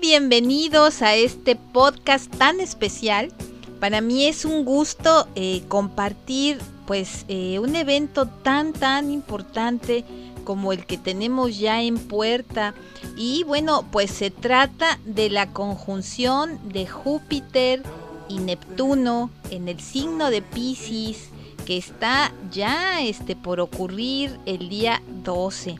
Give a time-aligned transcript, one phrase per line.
[0.00, 3.32] Bienvenidos a este podcast tan especial.
[3.80, 10.04] Para mí es un gusto eh, compartir pues eh, un evento tan tan importante
[10.44, 12.74] como el que tenemos ya en puerta
[13.16, 17.82] y bueno pues se trata de la conjunción de Júpiter
[18.28, 21.28] y Neptuno en el signo de Pisces
[21.66, 25.76] que está ya este por ocurrir el día 12.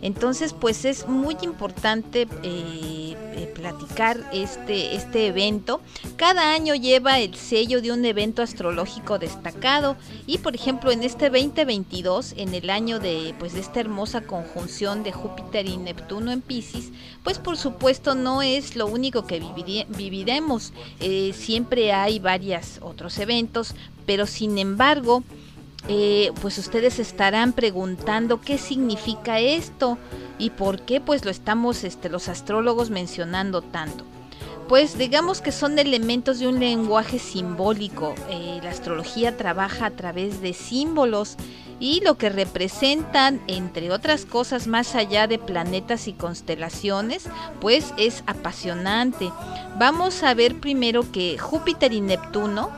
[0.00, 3.07] Entonces, pues es muy importante eh,
[3.46, 5.80] platicar este, este evento.
[6.16, 11.30] Cada año lleva el sello de un evento astrológico destacado y, por ejemplo, en este
[11.30, 16.40] 2022, en el año de, pues, de esta hermosa conjunción de Júpiter y Neptuno en
[16.40, 16.90] Pisces,
[17.22, 19.40] pues por supuesto no es lo único que
[19.88, 20.72] viviremos.
[21.00, 23.74] Eh, siempre hay varios otros eventos,
[24.06, 25.22] pero sin embargo,
[25.86, 29.96] eh, pues ustedes estarán preguntando qué significa esto
[30.38, 34.04] y por qué pues lo estamos este, los astrólogos mencionando tanto.
[34.68, 38.14] Pues digamos que son elementos de un lenguaje simbólico.
[38.28, 41.36] Eh, la astrología trabaja a través de símbolos
[41.80, 47.24] y lo que representan, entre otras cosas, más allá de planetas y constelaciones,
[47.60, 49.32] pues es apasionante.
[49.78, 52.70] Vamos a ver primero que Júpiter y Neptuno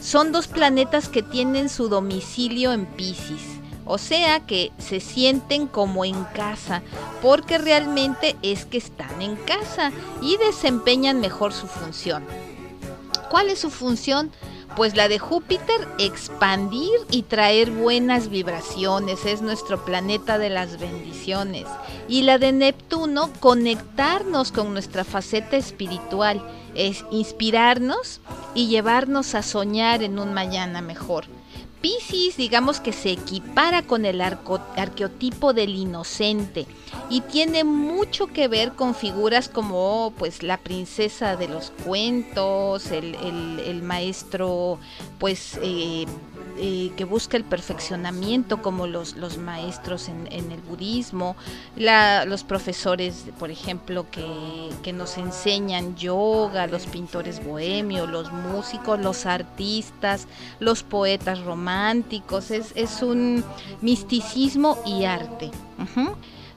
[0.00, 3.58] son dos planetas que tienen su domicilio en Pisces.
[3.84, 6.82] O sea que se sienten como en casa,
[7.22, 12.22] porque realmente es que están en casa y desempeñan mejor su función.
[13.30, 14.30] ¿Cuál es su función?
[14.76, 21.66] Pues la de Júpiter, expandir y traer buenas vibraciones, es nuestro planeta de las bendiciones.
[22.06, 26.42] Y la de Neptuno, conectarnos con nuestra faceta espiritual,
[26.74, 28.20] es inspirarnos
[28.54, 31.24] y llevarnos a soñar en un mañana mejor.
[31.80, 36.66] Piscis, digamos que se equipara con el arqueotipo del inocente
[37.08, 43.82] y tiene mucho que ver con figuras como pues la princesa de los cuentos, el,
[43.82, 44.78] maestro
[45.18, 46.04] pues eh,
[46.60, 51.36] eh, que busca el perfeccionamiento como los, los maestros en, el budismo,
[51.76, 59.24] los profesores, por ejemplo, que, que, nos enseñan yoga, los pintores bohemios, los músicos, los
[59.24, 60.26] artistas,
[60.58, 63.44] los poetas románticos, es, es un
[63.80, 65.52] misticismo y arte.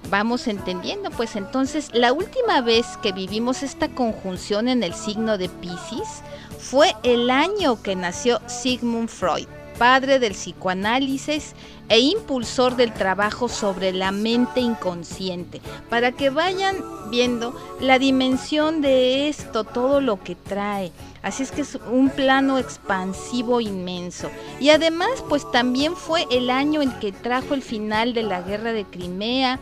[0.09, 1.11] vamos entendiendo.
[1.11, 6.23] Pues entonces, la última vez que vivimos esta conjunción en el signo de Pisces
[6.57, 9.47] fue el año que nació Sigmund Freud
[9.77, 11.53] padre del psicoanálisis
[11.89, 16.77] e impulsor del trabajo sobre la mente inconsciente, para que vayan
[17.09, 20.91] viendo la dimensión de esto, todo lo que trae.
[21.21, 24.31] Así es que es un plano expansivo inmenso.
[24.59, 28.73] Y además, pues también fue el año en que trajo el final de la guerra
[28.73, 29.59] de Crimea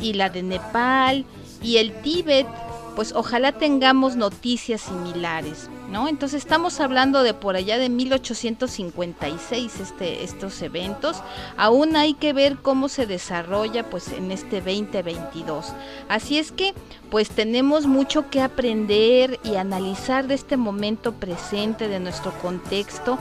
[0.00, 1.24] y la de Nepal
[1.62, 2.46] y el Tíbet,
[2.94, 5.68] pues ojalá tengamos noticias similares.
[5.92, 6.08] ¿no?
[6.08, 11.22] Entonces estamos hablando de por allá de 1856 este, estos eventos.
[11.56, 15.72] Aún hay que ver cómo se desarrolla pues en este 2022.
[16.08, 16.72] Así es que
[17.10, 23.18] pues tenemos mucho que aprender y analizar de este momento presente, de nuestro contexto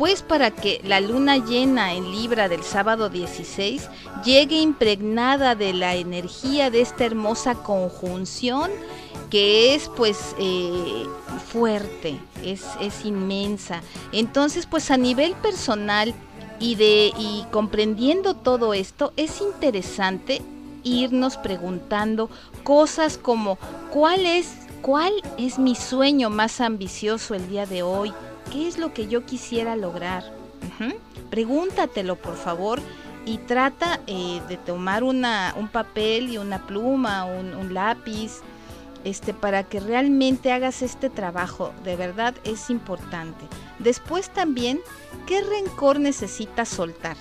[0.00, 3.86] pues para que la luna llena en Libra del sábado 16
[4.24, 8.70] llegue impregnada de la energía de esta hermosa conjunción
[9.28, 11.04] que es pues eh,
[11.52, 13.82] fuerte, es, es inmensa.
[14.10, 16.14] Entonces pues a nivel personal
[16.58, 20.40] y, de, y comprendiendo todo esto, es interesante
[20.82, 22.30] irnos preguntando
[22.64, 23.58] cosas como
[23.90, 24.50] ¿cuál es,
[24.80, 28.14] cuál es mi sueño más ambicioso el día de hoy?
[28.50, 30.24] ¿Qué es lo que yo quisiera lograr?
[31.30, 32.80] Pregúntatelo por favor
[33.24, 38.40] y trata eh, de tomar una, un papel y una pluma, un, un lápiz,
[39.04, 43.44] este, para que realmente hagas este trabajo, de verdad es importante.
[43.78, 44.80] Después también,
[45.26, 47.16] ¿qué rencor necesitas soltar?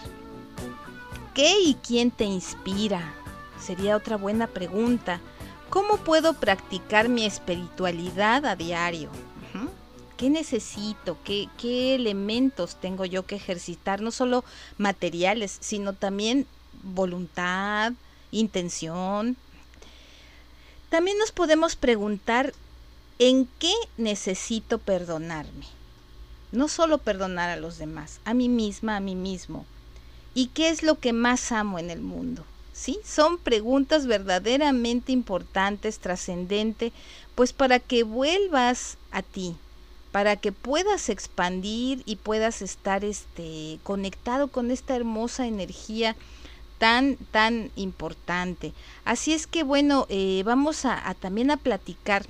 [1.34, 3.14] ¿Qué y quién te inspira?
[3.62, 5.22] Sería otra buena pregunta.
[5.70, 9.10] ¿Cómo puedo practicar mi espiritualidad a diario?
[10.20, 11.18] ¿Qué necesito?
[11.24, 14.02] ¿Qué, ¿Qué elementos tengo yo que ejercitar?
[14.02, 14.44] No solo
[14.78, 16.46] materiales, sino también
[16.84, 17.94] voluntad,
[18.32, 19.36] intención,
[20.90, 22.54] también nos podemos preguntar
[23.22, 25.66] ¿En qué necesito perdonarme?
[26.54, 29.66] No solo perdonar a los demás, a mí misma, a mí mismo.
[30.34, 32.46] ¿Y qué es lo que más amo en el mundo?
[32.72, 32.98] ¿Sí?
[33.04, 36.94] Son preguntas verdaderamente importantes, trascendentes,
[37.36, 39.58] pues para que vuelvas a ti,
[40.12, 46.16] para que puedas expandir y puedas estar este conectado con esta hermosa energía
[46.80, 48.74] tan tan importante.
[49.06, 52.26] Así es que bueno eh, vamos a, también a platicar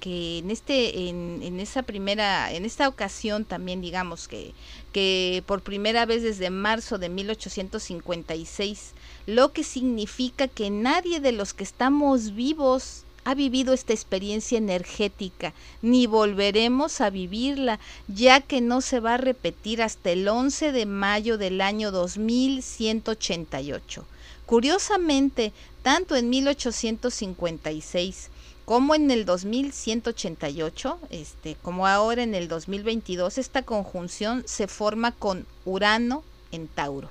[0.00, 4.52] que en este en, en, esa primera en esta ocasión también digamos que
[4.92, 8.94] que por primera vez desde marzo de 1856
[9.26, 15.52] lo que significa que nadie de los que estamos vivos ha vivido esta experiencia energética,
[15.80, 17.78] ni volveremos a vivirla,
[18.08, 24.04] ya que no se va a repetir hasta el 11 de mayo del año 2188.
[24.46, 25.52] Curiosamente,
[25.82, 28.30] tanto en 1856
[28.64, 35.46] como en el 2188, este, como ahora en el 2022, esta conjunción se forma con
[35.64, 36.22] Urano
[36.52, 37.10] en Tauro.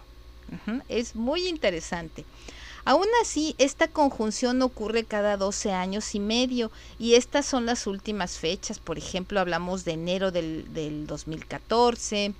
[0.89, 2.25] Es muy interesante.
[2.83, 8.39] Aún así, esta conjunción ocurre cada 12 años y medio y estas son las últimas
[8.39, 8.79] fechas.
[8.79, 12.33] Por ejemplo, hablamos de enero del, del 2014,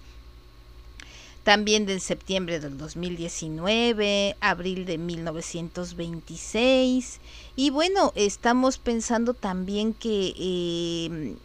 [1.43, 7.19] también de septiembre del 2019, abril de 1926
[7.55, 11.35] y bueno, estamos pensando también que eh,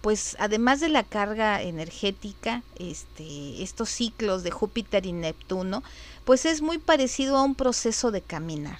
[0.00, 5.82] pues además de la carga energética, este, estos ciclos de Júpiter y Neptuno,
[6.24, 8.78] pues es muy parecido a un proceso de caminar.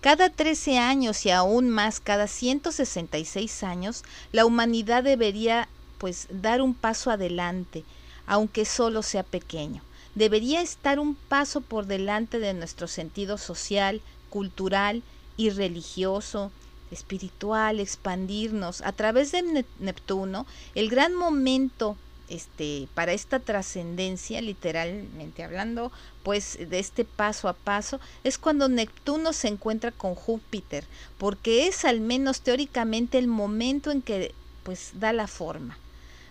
[0.00, 4.02] Cada 13 años y aún más cada 166 años,
[4.32, 5.68] la humanidad debería
[5.98, 7.84] pues dar un paso adelante,
[8.26, 9.82] aunque solo sea pequeño.
[10.16, 14.00] Debería estar un paso por delante de nuestro sentido social,
[14.30, 15.02] cultural
[15.36, 16.50] y religioso,
[16.90, 21.96] espiritual, expandirnos a través de Neptuno, el gran momento
[22.28, 25.92] este para esta trascendencia literalmente hablando
[26.22, 30.84] pues de este paso a paso es cuando Neptuno se encuentra con Júpiter
[31.18, 34.34] porque es al menos teóricamente el momento en que
[34.64, 35.78] pues da la forma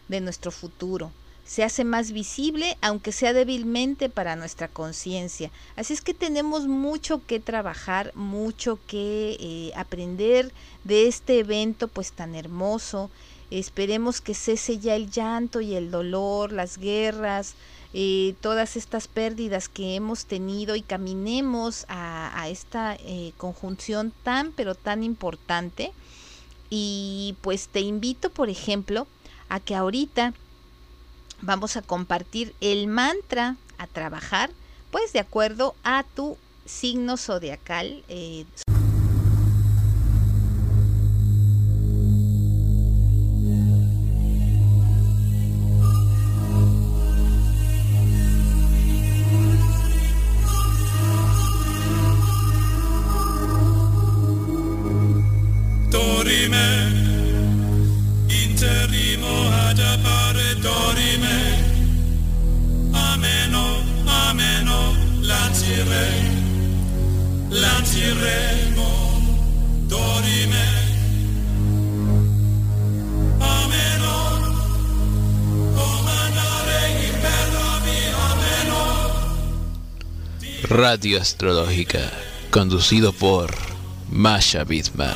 [0.09, 1.11] de nuestro futuro
[1.45, 5.51] se hace más visible, aunque sea débilmente para nuestra conciencia.
[5.75, 10.51] Así es que tenemos mucho que trabajar, mucho que eh, aprender
[10.83, 13.11] de este evento pues tan hermoso.
[13.51, 17.53] Esperemos que cese ya el llanto y el dolor, las guerras,
[17.93, 24.73] eh, todas estas pérdidas que hemos tenido y caminemos a, esta eh, conjunción tan pero
[24.73, 25.91] tan importante.
[26.71, 29.05] Y pues te invito, por ejemplo,
[29.47, 30.33] a que ahorita
[31.41, 34.49] vamos a compartir el mantra a trabajar,
[34.91, 38.03] pues de acuerdo a tu signo zodiacal.
[38.07, 38.45] Eh,
[80.69, 82.11] Radio Astrológica,
[82.49, 83.51] conducido por
[84.09, 85.15] Masha Bitman.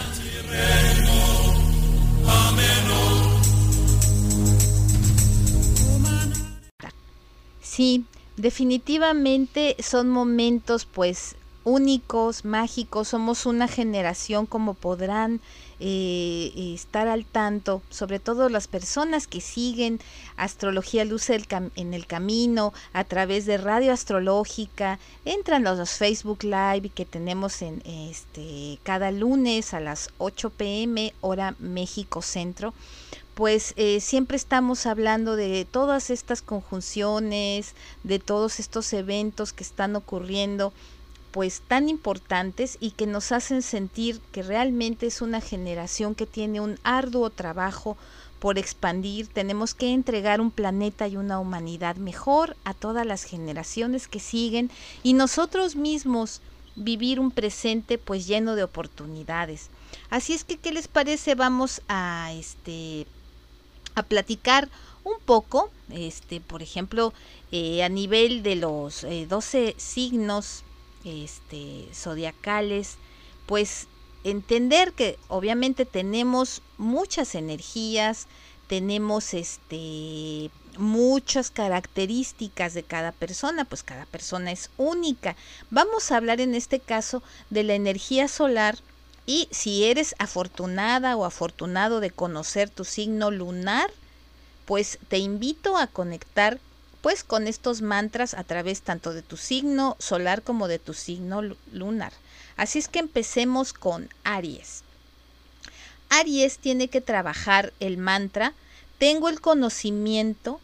[7.62, 8.06] Sí,
[8.38, 15.42] definitivamente son momentos pues únicos, mágicos, somos una generación como podrán
[15.80, 20.00] eh, estar al tanto, sobre todo las personas que siguen
[20.38, 26.90] Astrología Luz en el Camino a través de Radio Astrológica, entran los, los Facebook Live
[26.90, 32.74] que tenemos en este cada lunes a las 8 pm hora México Centro.
[33.34, 39.96] Pues eh, siempre estamos hablando de todas estas conjunciones, de todos estos eventos que están
[39.96, 40.74] ocurriendo
[41.32, 46.62] pues tan importantes y que nos hacen sentir que realmente es una generación que tiene
[46.62, 47.98] un arduo trabajo
[48.40, 54.08] por expandir, tenemos que entregar un planeta y una humanidad mejor a todas las generaciones
[54.08, 54.72] que siguen
[55.04, 56.42] y nosotros mismos
[56.76, 59.70] vivir un presente pues lleno de oportunidades.
[60.10, 63.06] Así es que qué les parece vamos a este
[63.96, 64.70] a platicar
[65.04, 67.14] un poco, este por ejemplo
[67.52, 70.64] eh, a nivel de los 12 eh, signos
[71.04, 72.98] este, zodiacales,
[73.46, 73.88] pues
[74.24, 78.28] entender que obviamente tenemos muchas energías,
[78.68, 85.36] tenemos este muchas características de cada persona, pues cada persona es única.
[85.70, 88.78] Vamos a hablar en este caso de la energía solar
[89.26, 93.92] y si eres afortunada o afortunado de conocer tu signo lunar,
[94.66, 96.60] pues te invito a conectar
[97.02, 101.42] pues con estos mantras a través tanto de tu signo solar como de tu signo
[101.72, 102.14] lunar.
[102.58, 104.84] Así es que empecemos con Aries.
[106.10, 108.54] Aries tiene que trabajar el mantra,
[108.98, 110.60] tengo el conocimiento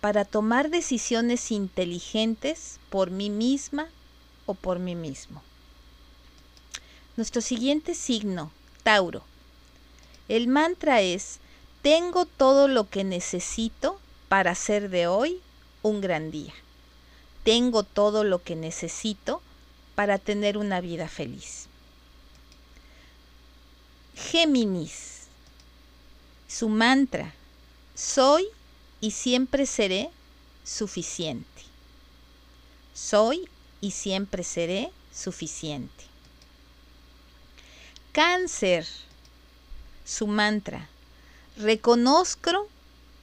[0.00, 3.88] para tomar decisiones inteligentes por mí misma
[4.46, 5.42] o por mí mismo.
[7.16, 8.52] Nuestro siguiente signo,
[8.82, 9.24] Tauro.
[10.28, 11.38] El mantra es,
[11.82, 15.40] tengo todo lo que necesito para hacer de hoy
[15.88, 16.52] un gran día.
[17.44, 19.42] Tengo todo lo que necesito
[19.94, 21.66] para tener una vida feliz.
[24.14, 25.26] Géminis.
[26.48, 27.34] Su mantra,
[27.94, 28.46] soy
[29.00, 30.10] y siempre seré
[30.64, 31.62] suficiente.
[32.94, 33.48] Soy
[33.80, 36.04] y siempre seré suficiente.
[38.12, 38.86] Cáncer.
[40.04, 40.88] Su mantra,
[41.58, 42.66] reconozco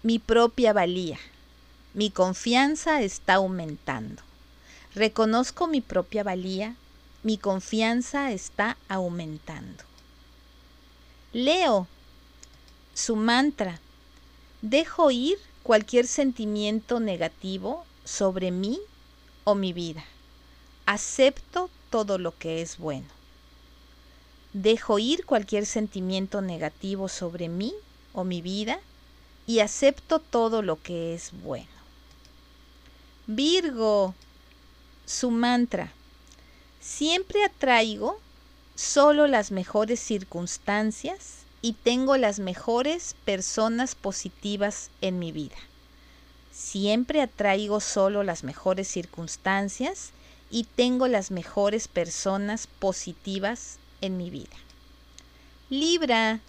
[0.03, 1.17] mi propia valía.
[1.95, 4.21] Mi confianza está aumentando.
[4.95, 6.75] Reconozco mi propia valía,
[7.23, 9.85] mi confianza está aumentando.
[11.31, 11.87] Leo
[12.93, 13.79] su mantra.
[14.61, 18.77] Dejo ir cualquier sentimiento negativo sobre mí
[19.45, 20.03] o mi vida.
[20.85, 23.07] Acepto todo lo que es bueno.
[24.51, 27.73] Dejo ir cualquier sentimiento negativo sobre mí
[28.11, 28.81] o mi vida
[29.47, 31.74] y acepto todo lo que es bueno.
[33.27, 34.13] Virgo
[35.05, 35.91] su mantra.
[36.79, 38.19] Siempre atraigo
[38.75, 45.55] solo las mejores circunstancias y tengo las mejores personas positivas en mi vida.
[46.51, 50.11] Siempre atraigo solo las mejores circunstancias
[50.51, 54.55] y tengo las mejores personas positivas en mi vida.
[55.71, 56.39] Libra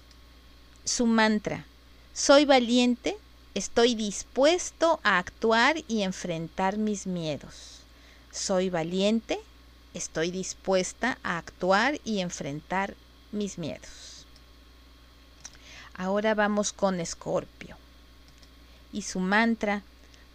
[0.84, 1.64] su mantra.
[2.12, 3.16] Soy valiente,
[3.56, 7.80] estoy dispuesto a actuar y enfrentar mis miedos.
[8.30, 9.40] Soy valiente,
[9.94, 12.94] estoy dispuesta a actuar y enfrentar
[13.32, 14.26] mis miedos.
[15.94, 17.78] Ahora vamos con Escorpio.
[18.92, 19.82] Y su mantra,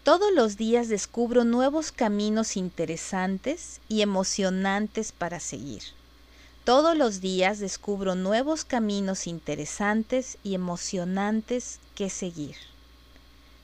[0.04, 5.84] todos los días descubro nuevos caminos interesantes y emocionantes para seguir.
[6.64, 12.71] Todos los días descubro nuevos caminos interesantes y emocionantes que seguir.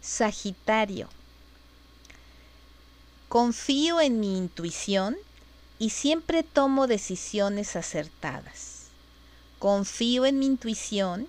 [0.01, 1.09] Sagitario.
[3.29, 5.17] Confío en mi intuición
[5.79, 8.85] y siempre tomo decisiones acertadas.
[9.59, 11.27] Confío en mi intuición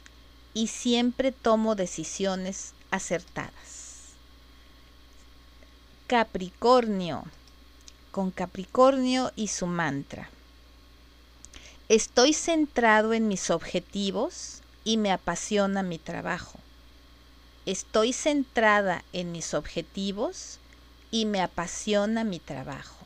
[0.54, 4.14] y siempre tomo decisiones acertadas.
[6.06, 7.24] Capricornio,
[8.12, 10.30] con Capricornio y su mantra.
[11.88, 16.58] Estoy centrado en mis objetivos y me apasiona mi trabajo.
[17.68, 20.58] Estoy centrada en mis objetivos
[21.10, 23.04] y me apasiona mi trabajo.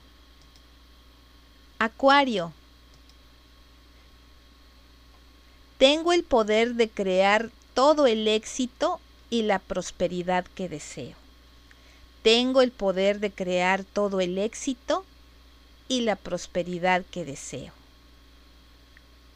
[1.80, 2.52] Acuario.
[5.78, 9.00] Tengo el poder de crear todo el éxito
[9.30, 11.16] y la prosperidad que deseo.
[12.22, 15.04] Tengo el poder de crear todo el éxito
[15.88, 17.72] y la prosperidad que deseo.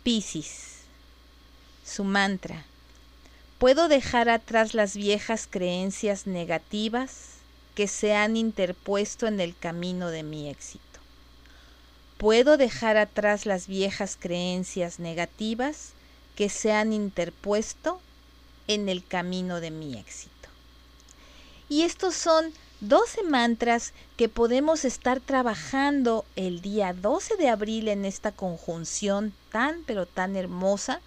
[0.04, 0.83] Piscis.
[1.85, 2.64] Su mantra.
[3.59, 7.37] Puedo dejar atrás las viejas creencias negativas
[7.75, 10.85] que se han interpuesto en el camino de mi éxito.
[12.19, 15.93] Puedo dejar atrás las viejas creencias negativas
[16.35, 17.99] que se han interpuesto
[18.69, 20.49] en el camino de mi éxito.
[21.71, 28.05] Y estos son 12 mantras que podemos estar trabajando el día 12 de abril en
[28.05, 31.01] esta conjunción tan pero tan hermosa.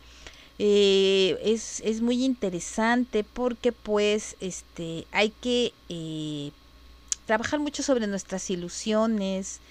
[0.62, 6.52] Eh, es, muy interesante porque pues este hay que eh,
[7.26, 9.62] trabajar mucho sobre nuestras ilusiones,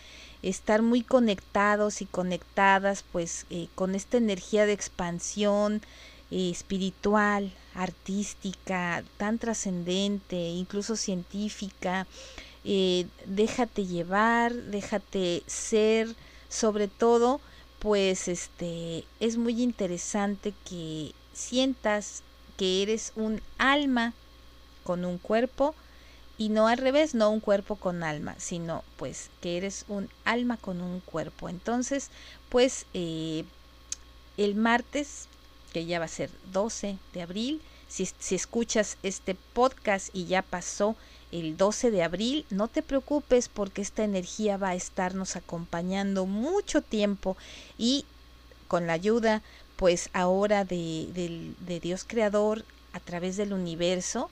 [0.43, 5.83] estar muy conectados y conectadas pues eh, con esta energía de expansión
[6.31, 12.07] eh, espiritual, artística, tan trascendente, incluso científica.
[13.27, 16.15] Déjate llevar, déjate ser,
[16.51, 17.41] sobre todo,
[17.79, 22.23] pues este es muy interesante que sientas
[22.57, 24.15] que eres un alma
[24.83, 25.75] con un cuerpo
[26.39, 30.57] y no al revés, no un cuerpo con alma, sino pues que eres un alma
[30.57, 31.49] con un cuerpo.
[31.49, 32.11] Entonces,
[32.49, 33.45] pues eh,
[34.37, 35.27] el martes,
[35.73, 37.61] que ya va a ser 12 de abril.
[37.89, 40.97] Si, si escuchas este podcast y ya pasó
[41.33, 46.83] el 12 de abril, no te preocupes porque esta energía va a estarnos acompañando mucho
[46.83, 47.37] tiempo
[47.77, 48.05] y
[48.67, 49.43] con la ayuda
[49.77, 54.31] pues ahora de, de Dios Creador a través del universo,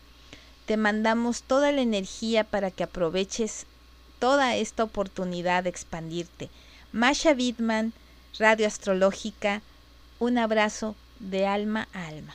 [0.66, 3.66] te mandamos toda la energía para que aproveches
[4.18, 6.50] toda esta oportunidad de expandirte.
[6.92, 7.92] Masha Bitman,
[8.38, 9.62] Radio Astrológica,
[10.18, 12.34] un abrazo de alma a alma.